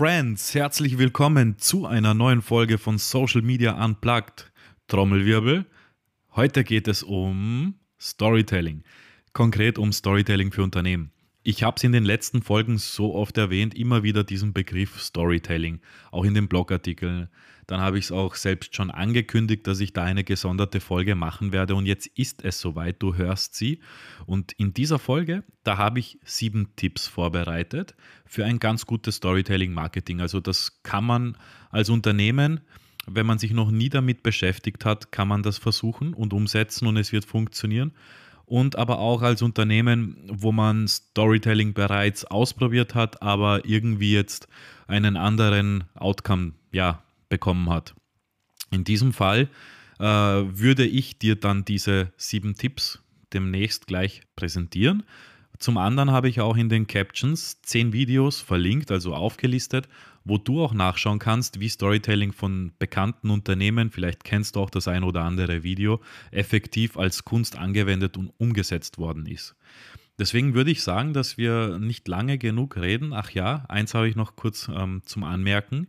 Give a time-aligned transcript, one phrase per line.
[0.00, 4.50] Friends, herzlich willkommen zu einer neuen Folge von Social Media Unplugged.
[4.86, 5.66] Trommelwirbel.
[6.34, 8.82] Heute geht es um Storytelling.
[9.34, 11.12] Konkret um Storytelling für Unternehmen.
[11.42, 15.80] Ich habe es in den letzten Folgen so oft erwähnt, immer wieder diesen Begriff Storytelling,
[16.10, 17.28] auch in den Blogartikeln.
[17.66, 21.52] Dann habe ich es auch selbst schon angekündigt, dass ich da eine gesonderte Folge machen
[21.52, 23.80] werde und jetzt ist es soweit, du hörst sie.
[24.26, 27.94] Und in dieser Folge, da habe ich sieben Tipps vorbereitet
[28.26, 30.20] für ein ganz gutes Storytelling-Marketing.
[30.20, 31.38] Also das kann man
[31.70, 32.60] als Unternehmen
[33.06, 36.98] wenn man sich noch nie damit beschäftigt hat, kann man das versuchen und umsetzen und
[36.98, 37.92] es wird funktionieren
[38.50, 44.48] und aber auch als Unternehmen, wo man Storytelling bereits ausprobiert hat, aber irgendwie jetzt
[44.88, 47.94] einen anderen Outcome ja, bekommen hat.
[48.72, 49.48] In diesem Fall
[50.00, 52.98] äh, würde ich dir dann diese sieben Tipps
[53.32, 55.04] demnächst gleich präsentieren.
[55.60, 59.88] Zum anderen habe ich auch in den Captions zehn Videos verlinkt, also aufgelistet,
[60.24, 64.88] wo du auch nachschauen kannst, wie Storytelling von bekannten Unternehmen, vielleicht kennst du auch das
[64.88, 69.54] ein oder andere Video, effektiv als Kunst angewendet und umgesetzt worden ist.
[70.18, 73.14] Deswegen würde ich sagen, dass wir nicht lange genug reden.
[73.14, 75.86] Ach ja, eins habe ich noch kurz ähm, zum Anmerken.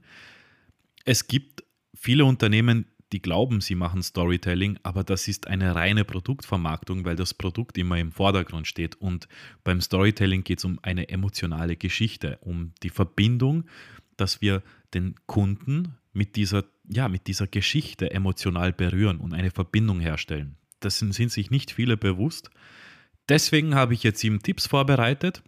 [1.03, 7.03] Es gibt viele Unternehmen, die glauben, sie machen Storytelling, aber das ist eine reine Produktvermarktung,
[7.03, 8.95] weil das Produkt immer im Vordergrund steht.
[8.95, 9.27] Und
[9.65, 13.65] beim Storytelling geht es um eine emotionale Geschichte, um die Verbindung
[14.17, 19.99] dass wir den Kunden mit dieser, ja, mit dieser Geschichte emotional berühren und eine Verbindung
[19.99, 20.57] herstellen.
[20.79, 22.49] Das sind, sind sich nicht viele bewusst.
[23.29, 25.43] Deswegen habe ich jetzt sieben Tipps vorbereitet.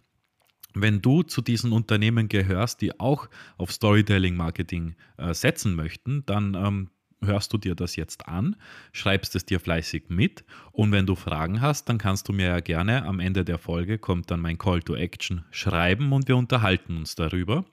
[0.74, 6.90] Wenn du zu diesen Unternehmen gehörst, die auch auf Storytelling-Marketing äh, setzen möchten, dann ähm,
[7.26, 8.56] hörst du dir das jetzt an,
[8.92, 12.60] schreibst es dir fleißig mit und wenn du Fragen hast, dann kannst du mir ja
[12.60, 16.96] gerne am Ende der Folge kommt dann mein Call to Action schreiben und wir unterhalten
[16.96, 17.64] uns darüber.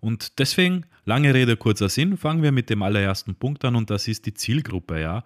[0.00, 4.08] Und deswegen, lange Rede, kurzer Sinn, fangen wir mit dem allerersten Punkt an und das
[4.08, 5.24] ist die Zielgruppe, ja.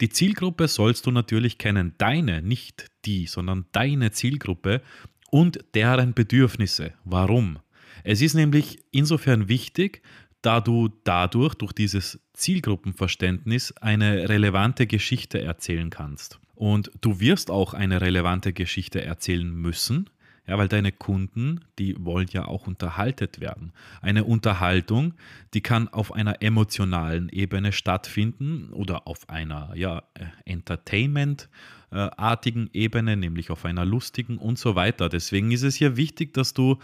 [0.00, 4.82] Die Zielgruppe sollst du natürlich kennen, deine, nicht die, sondern deine Zielgruppe
[5.30, 6.94] und deren Bedürfnisse.
[7.04, 7.58] Warum?
[8.04, 10.02] Es ist nämlich insofern wichtig,
[10.40, 16.40] da du dadurch, durch dieses Zielgruppenverständnis, eine relevante Geschichte erzählen kannst.
[16.54, 20.10] Und du wirst auch eine relevante Geschichte erzählen müssen,
[20.52, 23.72] ja, weil deine Kunden, die wollen ja auch unterhaltet werden.
[24.02, 25.14] Eine Unterhaltung,
[25.54, 30.02] die kann auf einer emotionalen Ebene stattfinden oder auf einer ja,
[30.44, 35.08] Entertainment-artigen Ebene, nämlich auf einer lustigen und so weiter.
[35.08, 36.76] Deswegen ist es hier wichtig, dass du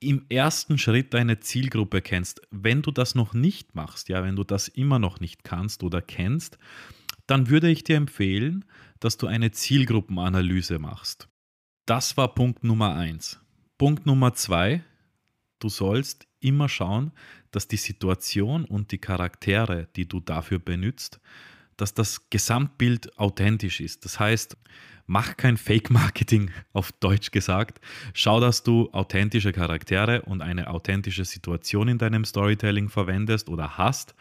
[0.00, 2.42] im ersten Schritt deine Zielgruppe kennst.
[2.50, 6.02] Wenn du das noch nicht machst, ja, wenn du das immer noch nicht kannst oder
[6.02, 6.58] kennst,
[7.26, 8.66] dann würde ich dir empfehlen,
[9.00, 11.26] dass du eine Zielgruppenanalyse machst.
[11.88, 13.40] Das war Punkt Nummer eins.
[13.78, 14.84] Punkt Nummer zwei,
[15.58, 17.12] du sollst immer schauen,
[17.50, 21.18] dass die Situation und die Charaktere, die du dafür benutzt,
[21.78, 24.04] dass das Gesamtbild authentisch ist.
[24.04, 24.58] Das heißt,
[25.06, 27.80] mach kein Fake-Marketing auf Deutsch gesagt.
[28.12, 34.14] Schau, dass du authentische Charaktere und eine authentische Situation in deinem Storytelling verwendest oder hast.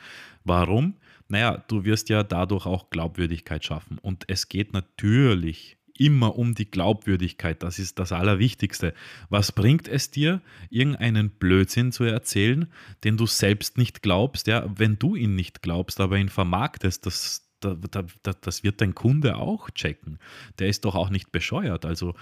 [0.45, 0.95] Warum?
[1.27, 3.97] Naja, du wirst ja dadurch auch Glaubwürdigkeit schaffen.
[3.97, 7.63] Und es geht natürlich immer um die Glaubwürdigkeit.
[7.63, 8.93] Das ist das Allerwichtigste.
[9.29, 12.71] Was bringt es dir, irgendeinen Blödsinn zu erzählen,
[13.03, 14.47] den du selbst nicht glaubst?
[14.47, 19.69] Ja, wenn du ihn nicht glaubst, aber ihn vermarktest, das, das wird dein Kunde auch
[19.71, 20.19] checken.
[20.59, 21.85] Der ist doch auch nicht bescheuert.
[21.85, 22.15] Also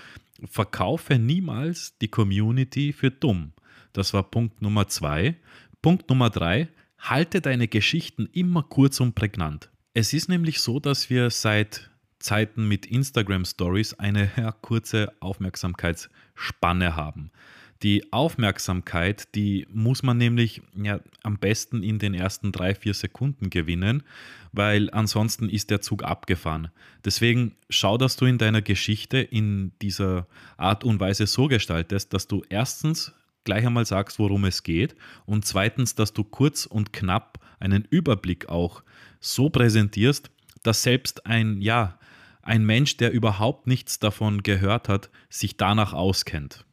[0.43, 3.53] verkaufe niemals die Community für dumm.
[3.93, 5.35] Das war Punkt Nummer zwei.
[5.81, 9.69] Punkt Nummer drei, halte deine Geschichten immer kurz und prägnant.
[9.93, 11.89] Es ist nämlich so, dass wir seit
[12.25, 14.31] Zeiten mit Instagram Stories eine
[14.61, 17.29] kurze Aufmerksamkeitsspanne haben.
[17.83, 23.51] Die Aufmerksamkeit, die muss man nämlich ja, am besten in den ersten drei, vier Sekunden
[23.51, 24.01] gewinnen,
[24.53, 26.69] weil ansonsten ist der Zug abgefahren.
[27.03, 30.25] Deswegen schau, dass du in deiner Geschichte in dieser
[30.57, 33.13] Art und Weise so gestaltest, dass du erstens
[33.43, 34.95] gleich einmal sagst, worum es geht
[35.27, 38.81] und zweitens, dass du kurz und knapp einen Überblick auch
[39.19, 40.31] so präsentierst,
[40.63, 41.99] dass selbst ein, ja,
[42.45, 46.65] ein Mensch, der überhaupt nichts davon gehört hat, sich danach auskennt.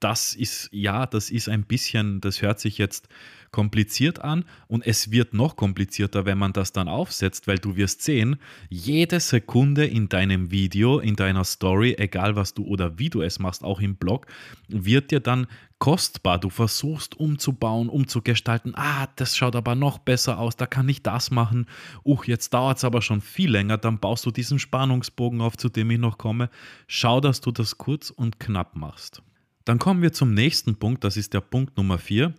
[0.00, 3.08] Das ist, ja, das ist ein bisschen, das hört sich jetzt
[3.50, 8.02] kompliziert an und es wird noch komplizierter, wenn man das dann aufsetzt, weil du wirst
[8.02, 8.36] sehen,
[8.68, 13.38] jede Sekunde in deinem Video, in deiner Story, egal was du oder wie du es
[13.38, 14.26] machst, auch im Blog,
[14.68, 15.46] wird dir dann
[15.78, 16.38] kostbar.
[16.38, 18.74] Du versuchst umzubauen, umzugestalten.
[18.76, 21.66] Ah, das schaut aber noch besser aus, da kann ich das machen.
[22.04, 25.68] Uch, jetzt dauert es aber schon viel länger, dann baust du diesen Spannungsbogen auf, zu
[25.68, 26.50] dem ich noch komme.
[26.86, 29.22] Schau, dass du das kurz und knapp machst.
[29.64, 32.34] Dann kommen wir zum nächsten Punkt, das ist der Punkt Nummer 4.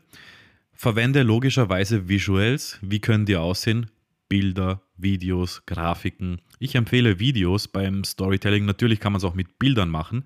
[0.74, 2.80] Verwende logischerweise Visuals.
[2.82, 3.92] Wie können die aussehen?
[4.30, 6.42] Bilder, Videos, Grafiken.
[6.58, 8.66] Ich empfehle Videos beim Storytelling.
[8.66, 10.24] Natürlich kann man es auch mit Bildern machen.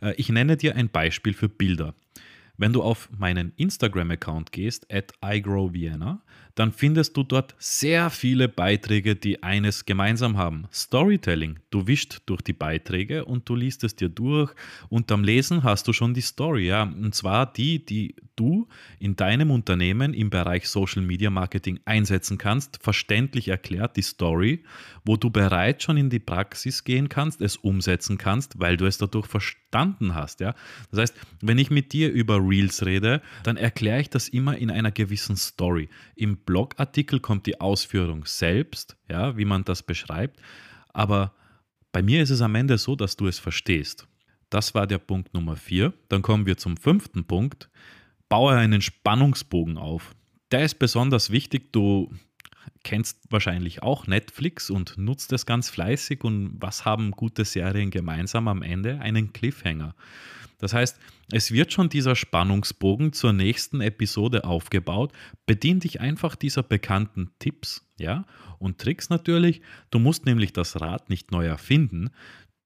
[0.00, 1.94] Äh, ich nenne dir ein Beispiel für Bilder.
[2.56, 6.22] Wenn du auf meinen Instagram-Account gehst, at igrowvienna,
[6.54, 10.66] dann findest du dort sehr viele Beiträge, die eines gemeinsam haben.
[10.72, 11.58] Storytelling.
[11.70, 14.52] Du wischst durch die Beiträge und du liest es dir durch
[14.88, 16.66] und am Lesen hast du schon die Story.
[16.66, 16.82] Ja?
[16.82, 18.66] Und zwar die, die du
[18.98, 22.78] in deinem Unternehmen im Bereich Social Media Marketing einsetzen kannst.
[22.82, 24.64] Verständlich erklärt die Story,
[25.04, 28.96] wo du bereits schon in die Praxis gehen kannst, es umsetzen kannst, weil du es
[28.96, 30.40] dadurch verstanden hast.
[30.40, 30.54] Ja?
[30.90, 34.70] Das heißt, wenn ich mit dir über Reels rede, dann erkläre ich das immer in
[34.70, 35.90] einer gewissen Story.
[36.16, 40.40] Im Blogartikel kommt die Ausführung selbst, ja, wie man das beschreibt.
[40.92, 41.34] Aber
[41.92, 44.06] bei mir ist es am Ende so, dass du es verstehst.
[44.48, 45.92] Das war der Punkt Nummer vier.
[46.08, 47.70] Dann kommen wir zum fünften Punkt.
[48.28, 50.14] Baue einen Spannungsbogen auf.
[50.50, 51.72] Der ist besonders wichtig.
[51.72, 52.12] Du
[52.82, 56.24] kennst wahrscheinlich auch Netflix und nutzt es ganz fleißig.
[56.24, 59.00] Und was haben gute Serien gemeinsam am Ende?
[59.00, 59.94] Einen Cliffhanger.
[60.60, 60.98] Das heißt,
[61.32, 65.12] es wird schon dieser Spannungsbogen zur nächsten Episode aufgebaut.
[65.46, 68.24] Bedien dich einfach dieser bekannten Tipps, ja,
[68.58, 69.62] und Tricks natürlich.
[69.90, 72.10] Du musst nämlich das Rad nicht neu erfinden.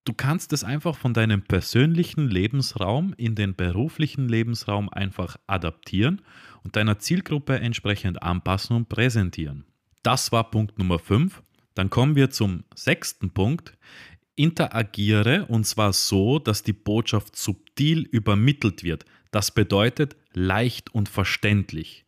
[0.05, 6.21] Du kannst es einfach von deinem persönlichen Lebensraum in den beruflichen Lebensraum einfach adaptieren
[6.63, 9.65] und deiner Zielgruppe entsprechend anpassen und präsentieren.
[10.03, 11.43] Das war Punkt Nummer 5.
[11.75, 13.77] Dann kommen wir zum sechsten Punkt
[14.37, 19.05] interagiere und zwar so, dass die Botschaft subtil übermittelt wird.
[19.31, 22.05] Das bedeutet leicht und verständlich.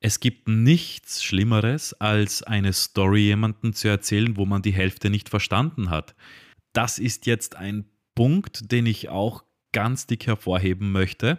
[0.00, 5.28] Es gibt nichts Schlimmeres, als eine Story jemandem zu erzählen, wo man die Hälfte nicht
[5.28, 6.14] verstanden hat.
[6.72, 11.38] Das ist jetzt ein Punkt, den ich auch ganz dick hervorheben möchte.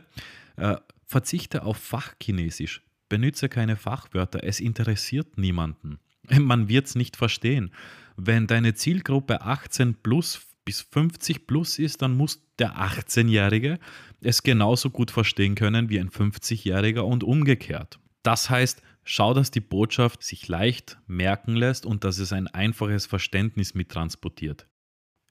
[0.58, 2.84] Äh, verzichte auf Fachchinesisch.
[3.08, 4.44] Benütze keine Fachwörter.
[4.44, 6.00] Es interessiert niemanden.
[6.40, 7.72] Man wird es nicht verstehen.
[8.22, 13.80] Wenn deine Zielgruppe 18 plus bis 50 plus ist, dann muss der 18-Jährige
[14.20, 17.98] es genauso gut verstehen können wie ein 50-Jähriger und umgekehrt.
[18.22, 23.06] Das heißt, schau, dass die Botschaft sich leicht merken lässt und dass es ein einfaches
[23.06, 24.68] Verständnis mittransportiert.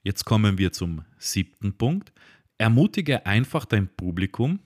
[0.01, 2.11] Jetzt kommen wir zum siebten Punkt.
[2.57, 4.61] Ermutige einfach dein Publikum,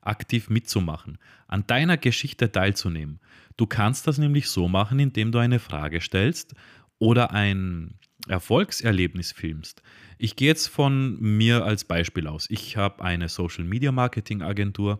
[0.00, 3.20] aktiv mitzumachen, an deiner Geschichte teilzunehmen.
[3.58, 6.54] Du kannst das nämlich so machen, indem du eine Frage stellst
[6.98, 7.98] oder ein
[8.28, 9.82] Erfolgserlebnis filmst.
[10.18, 12.46] Ich gehe jetzt von mir als Beispiel aus.
[12.50, 14.98] Ich habe eine Social Media Marketing Agentur.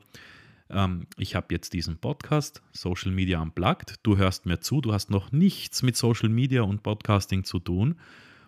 [0.70, 3.96] Ähm, ich habe jetzt diesen Podcast, Social Media Unplugged.
[4.02, 7.96] Du hörst mir zu, du hast noch nichts mit Social Media und Podcasting zu tun.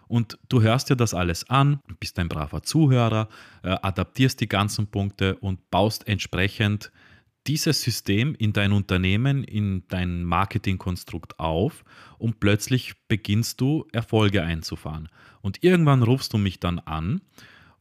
[0.06, 3.28] Und du hörst dir das alles an, bist ein braver Zuhörer,
[3.62, 6.90] äh, adaptierst die ganzen Punkte und baust entsprechend
[7.46, 11.84] dieses System in dein Unternehmen, in dein Marketingkonstrukt auf
[12.18, 15.08] und plötzlich beginnst du Erfolge einzufahren.
[15.40, 17.22] Und irgendwann rufst du mich dann an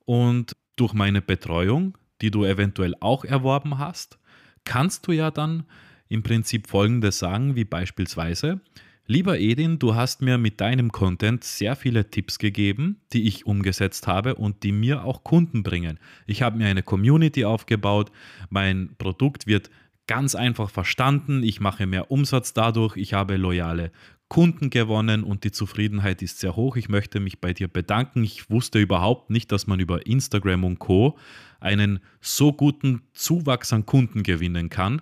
[0.05, 4.19] und durch meine Betreuung, die du eventuell auch erworben hast,
[4.63, 5.65] kannst du ja dann
[6.07, 8.61] im Prinzip Folgendes sagen, wie beispielsweise,
[9.09, 14.05] Lieber Edin, du hast mir mit deinem Content sehr viele Tipps gegeben, die ich umgesetzt
[14.05, 15.97] habe und die mir auch Kunden bringen.
[16.25, 18.11] Ich habe mir eine Community aufgebaut,
[18.49, 19.69] mein Produkt wird
[20.07, 23.93] ganz einfach verstanden, ich mache mehr Umsatz dadurch, ich habe loyale
[24.27, 26.75] Kunden gewonnen und die Zufriedenheit ist sehr hoch.
[26.75, 28.25] Ich möchte mich bei dir bedanken.
[28.25, 31.17] Ich wusste überhaupt nicht, dass man über Instagram und Co
[31.61, 35.01] einen so guten Zuwachs an Kunden gewinnen kann.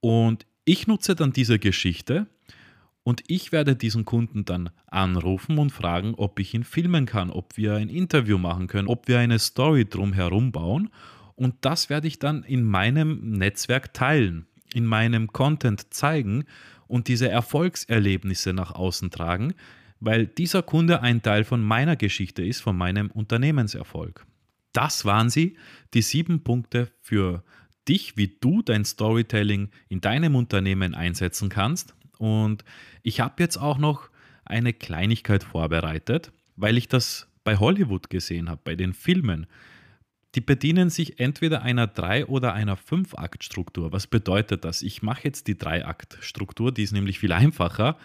[0.00, 2.26] Und ich nutze dann diese Geschichte
[3.06, 7.56] und ich werde diesen Kunden dann anrufen und fragen, ob ich ihn filmen kann, ob
[7.56, 10.90] wir ein Interview machen können, ob wir eine Story drumherum bauen.
[11.36, 16.46] Und das werde ich dann in meinem Netzwerk teilen, in meinem Content zeigen
[16.88, 19.54] und diese Erfolgserlebnisse nach außen tragen,
[20.00, 24.26] weil dieser Kunde ein Teil von meiner Geschichte ist, von meinem Unternehmenserfolg.
[24.72, 25.56] Das waren sie,
[25.94, 27.44] die sieben Punkte für
[27.86, 31.94] dich, wie du dein Storytelling in deinem Unternehmen einsetzen kannst.
[32.18, 32.64] Und
[33.02, 34.08] ich habe jetzt auch noch
[34.44, 39.46] eine Kleinigkeit vorbereitet, weil ich das bei Hollywood gesehen habe, bei den Filmen.
[40.34, 43.92] Die bedienen sich entweder einer 3- oder einer 5-Akt-Struktur.
[43.92, 44.82] Was bedeutet das?
[44.82, 47.96] Ich mache jetzt die 3-Akt-Struktur, die ist nämlich viel einfacher.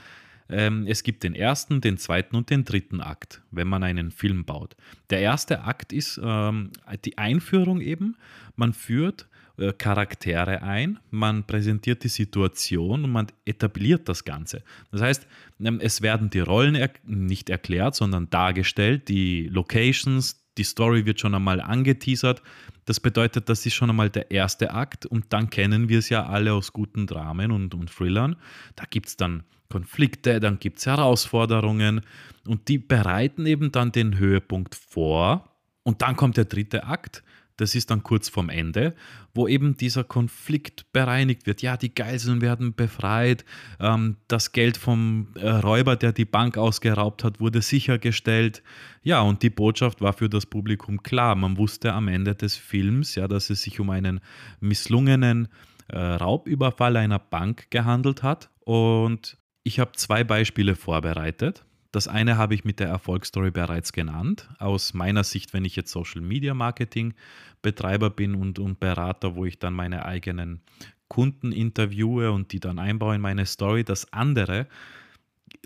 [0.47, 4.45] Ähm, es gibt den ersten, den zweiten und den dritten Akt, wenn man einen Film
[4.45, 4.75] baut.
[5.09, 6.71] Der erste Akt ist ähm,
[7.05, 8.17] die Einführung eben.
[8.55, 9.27] Man führt
[9.61, 14.63] äh, Charaktere ein, man präsentiert die Situation und man etabliert das Ganze.
[14.91, 15.27] Das heißt,
[15.63, 21.19] ähm, es werden die Rollen er nicht erklärt, sondern dargestellt, die Locations, die Story wird
[21.19, 22.41] schon einmal angeteasert.
[22.85, 26.25] Das bedeutet, das ist schon einmal der erste Akt und dann kennen wir es ja
[26.25, 28.35] alle aus guten Dramen und, und Thrillern.
[28.75, 32.01] Da gibt es dann Konflikte, dann gibt es Herausforderungen
[32.47, 35.47] und die bereiten eben dann den Höhepunkt vor.
[35.83, 37.23] Und dann kommt der dritte Akt
[37.61, 38.95] das ist dann kurz vorm Ende,
[39.35, 41.61] wo eben dieser Konflikt bereinigt wird.
[41.61, 43.45] Ja, die Geiseln werden befreit,
[43.79, 48.63] ähm, das Geld vom äh, Räuber, der die Bank ausgeraubt hat, wurde sichergestellt.
[49.03, 51.35] Ja, und die Botschaft war für das Publikum klar.
[51.35, 54.21] Man wusste am Ende des Films, ja, dass es sich um einen
[54.59, 55.47] misslungenen
[55.87, 58.49] äh, Raubüberfall einer Bank gehandelt hat.
[58.61, 61.63] Und ich habe zwei Beispiele vorbereitet.
[61.91, 64.49] Das eine habe ich mit der Erfolgsstory bereits genannt.
[64.59, 67.13] Aus meiner Sicht, wenn ich jetzt Social Media Marketing
[67.61, 70.61] Betreiber bin und, und Berater, wo ich dann meine eigenen
[71.09, 73.83] Kunden interviewe und die dann einbaue in meine Story.
[73.83, 74.67] Das andere,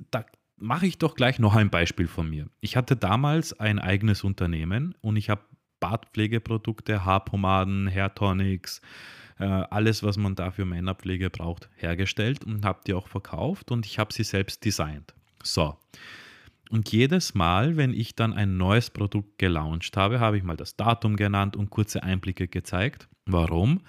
[0.10, 0.26] da
[0.58, 2.48] mache ich doch gleich noch ein Beispiel von mir.
[2.62, 5.42] Ich hatte damals ein eigenes Unternehmen und ich habe
[5.80, 8.82] Bartpflegeprodukte, Haarpomaden, Hairtonics,
[9.38, 13.86] äh, alles, was man da für Männerpflege braucht, hergestellt und habe die auch verkauft und
[13.86, 15.14] ich habe sie selbst designt.
[15.46, 15.78] So.
[16.70, 20.76] Und jedes Mal, wenn ich dann ein neues Produkt gelauncht habe, habe ich mal das
[20.76, 23.08] Datum genannt und kurze Einblicke gezeigt.
[23.26, 23.82] Warum?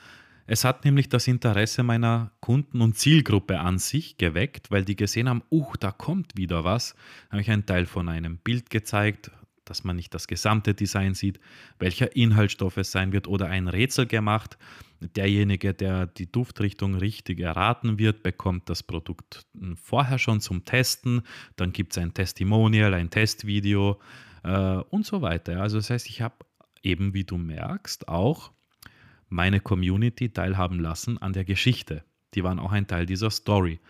[0.47, 5.29] Es hat nämlich das Interesse meiner Kunden und Zielgruppe an sich geweckt, weil die gesehen
[5.29, 6.95] haben, uh, da kommt wieder was.
[7.27, 9.33] Da habe ich einen Teil von einem Bild gezeigt,
[9.69, 11.39] dass man nicht das gesamte Design sieht,
[11.79, 14.57] welcher Inhaltsstoff es sein wird oder ein Rätsel gemacht.
[15.01, 21.23] Derjenige, der die Duftrichtung richtig erraten wird, bekommt das Produkt vorher schon zum Testen.
[21.57, 24.01] Dann gibt es ein Testimonial, ein Testvideo
[24.43, 25.61] äh, und so weiter.
[25.61, 26.37] Also das heißt, ich habe
[26.83, 28.53] eben, wie du merkst, auch
[29.29, 32.05] meine Community teilhaben lassen an der Geschichte.
[32.35, 33.81] Die waren auch ein Teil dieser Story.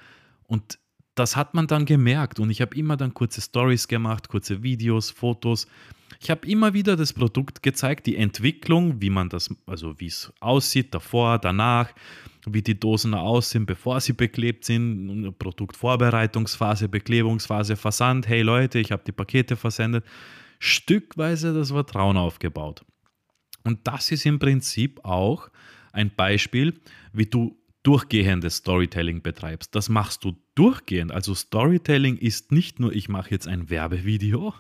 [0.45, 0.79] Und
[1.17, 5.11] das hat man dann gemerkt und ich habe immer dann kurze Stories gemacht, kurze Videos,
[5.11, 5.67] Fotos.
[6.21, 10.33] Ich habe immer wieder das Produkt gezeigt, die Entwicklung, wie man das, also wie es
[10.41, 11.93] aussieht, davor, danach,
[12.47, 18.29] wie die Dosen aussehen, bevor sie beklebt sind, Produktvorbereitungsphase, Beklebungsphase, Versand.
[18.29, 20.05] Hey Leute, ich habe die Pakete versendet.
[20.59, 22.85] Stückweise das Vertrauen aufgebaut.
[23.65, 25.49] Und das ist im Prinzip auch
[25.93, 26.79] ein Beispiel,
[27.13, 27.57] wie du
[27.87, 29.77] durchgehendes Storytelling betreibst.
[29.77, 31.13] Das machst du durchgehend.
[31.13, 34.55] Also Storytelling ist nicht nur, ich mache jetzt ein Werbevideo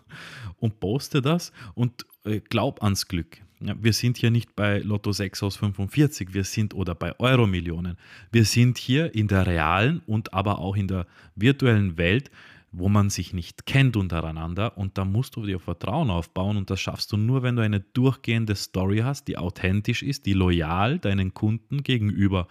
[0.58, 3.38] und poste das und äh, glaub ans Glück.
[3.58, 7.96] Wir sind hier nicht bei Lotto 6 aus 45, wir sind oder bei Euro-Millionen.
[8.30, 12.30] Wir sind hier in der realen und aber auch in der virtuellen Welt,
[12.70, 16.80] wo man sich nicht kennt untereinander und da musst du dir Vertrauen aufbauen und das
[16.80, 21.32] schaffst du nur, wenn du eine durchgehende Story hast, die authentisch ist, die loyal deinen
[21.32, 22.46] Kunden gegenüber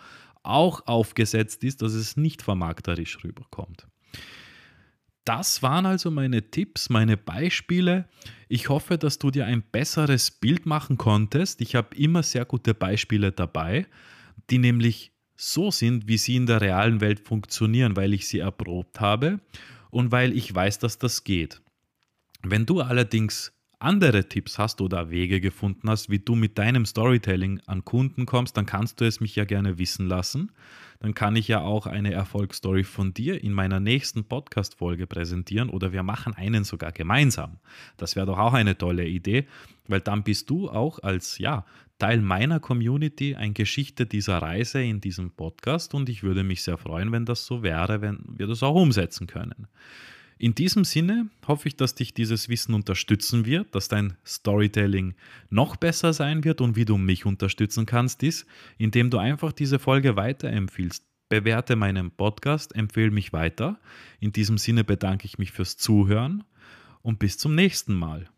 [0.45, 3.87] auch aufgesetzt ist, dass es nicht vermarkterisch rüberkommt.
[5.25, 8.07] Das waren also meine Tipps, meine Beispiele.
[8.47, 11.61] Ich hoffe, dass du dir ein besseres Bild machen konntest.
[11.61, 13.87] Ich habe immer sehr gute Beispiele dabei,
[14.51, 18.99] die nämlich so sind, wie sie in der realen Welt funktionieren, weil ich sie erprobt
[18.99, 19.39] habe
[19.89, 21.61] und weil ich weiß, dass das geht.
[22.43, 23.51] Wenn du allerdings
[23.85, 28.57] andere Tipps hast oder Wege gefunden hast, wie du mit deinem Storytelling an Kunden kommst,
[28.57, 30.51] dann kannst du es mich ja gerne wissen lassen.
[30.99, 35.93] Dann kann ich ja auch eine Erfolgsstory von dir in meiner nächsten Podcast-Folge präsentieren oder
[35.93, 37.59] wir machen einen sogar gemeinsam.
[37.97, 39.45] Das wäre doch auch eine tolle Idee,
[39.87, 41.63] weil dann bist du auch als ja,
[41.99, 46.77] Teil meiner Community eine Geschichte dieser Reise in diesem Podcast und ich würde mich sehr
[46.77, 49.67] freuen, wenn das so wäre, wenn wir das auch umsetzen können.
[50.37, 55.15] In diesem Sinne hoffe ich, dass dich dieses Wissen unterstützen wird, dass dein Storytelling
[55.49, 58.45] noch besser sein wird und wie du mich unterstützen kannst, ist,
[58.77, 61.05] indem du einfach diese Folge weiterempfiehlst.
[61.29, 63.79] Bewerte meinen Podcast, empfehle mich weiter.
[64.19, 66.43] In diesem Sinne bedanke ich mich fürs Zuhören
[67.01, 68.29] und bis zum nächsten Mal.